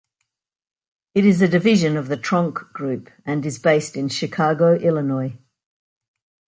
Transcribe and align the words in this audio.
It 1.13 1.25
is 1.27 1.43
a 1.43 1.47
division 1.47 1.95
of 1.95 2.07
the 2.07 2.17
Tronc 2.17 2.55
group, 2.73 3.11
and 3.23 3.45
is 3.45 3.59
based 3.59 3.95
in 3.95 4.09
Chicago, 4.09 4.73
Illinois. 4.75 5.37